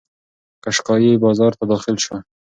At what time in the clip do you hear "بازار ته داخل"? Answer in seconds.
1.23-1.95